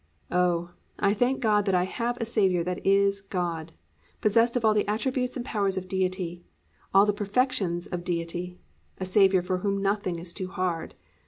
Oh, 0.31 0.73
I 0.97 1.13
thank 1.13 1.41
God 1.41 1.65
that 1.65 1.75
I 1.75 1.83
have 1.83 2.17
a 2.19 2.25
Saviour 2.25 2.63
that 2.63 2.83
is 2.83 3.21
God, 3.21 3.71
possessed 4.19 4.55
of 4.55 4.65
all 4.65 4.73
the 4.73 4.87
attributes 4.87 5.37
and 5.37 5.45
powers 5.45 5.77
of 5.77 5.87
Deity, 5.87 6.43
all 6.91 7.05
the 7.05 7.13
perfections 7.13 7.85
of 7.85 8.03
Deity, 8.03 8.57
a 8.97 9.05
Saviour 9.05 9.43
for 9.43 9.59
whom 9.59 9.79
nothing 9.79 10.17
is 10.17 10.33
too 10.33 10.47
hard. 10.47 10.95